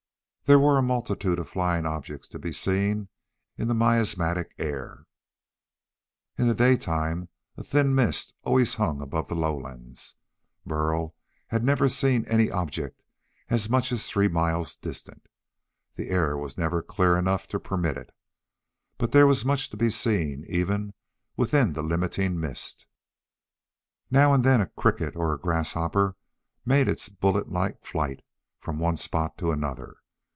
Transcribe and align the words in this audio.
There 0.45 0.59
were 0.59 0.77
a 0.77 0.81
multitude 0.81 1.39
of 1.39 1.47
flying 1.47 1.85
objects 1.85 2.27
to 2.27 2.37
be 2.37 2.51
seen 2.51 3.07
in 3.57 3.69
the 3.69 3.73
miasmatic 3.73 4.51
air. 4.59 5.05
In 6.37 6.49
the 6.49 6.53
daytime 6.53 7.29
a 7.55 7.63
thin 7.63 7.95
mist 7.95 8.33
always 8.43 8.73
hung 8.73 8.99
above 8.99 9.29
the 9.29 9.35
lowlands. 9.35 10.17
Burl 10.65 11.15
had 11.47 11.63
never 11.63 11.87
seen 11.87 12.25
any 12.25 12.51
object 12.51 13.01
as 13.47 13.69
much 13.69 13.93
as 13.93 14.09
three 14.09 14.27
miles 14.27 14.75
distant. 14.75 15.25
The 15.95 16.09
air 16.09 16.35
was 16.35 16.57
never 16.57 16.81
clear 16.83 17.15
enough 17.17 17.47
to 17.47 17.57
permit 17.57 17.95
it. 17.95 18.13
But 18.97 19.13
there 19.13 19.27
was 19.27 19.45
much 19.45 19.69
to 19.69 19.77
be 19.77 19.89
seen 19.89 20.43
even 20.49 20.93
within 21.37 21.71
the 21.71 21.81
limiting 21.81 22.37
mist. 22.37 22.87
Now 24.09 24.33
and 24.33 24.43
then 24.43 24.59
a 24.59 24.67
cricket 24.67 25.15
or 25.15 25.33
a 25.33 25.39
grasshopper 25.39 26.17
made 26.65 26.89
its 26.89 27.07
bullet 27.07 27.49
like 27.49 27.85
flight 27.85 28.21
from 28.59 28.79
one 28.79 28.97
spot 28.97 29.37
to 29.37 29.51
another. 29.53 29.95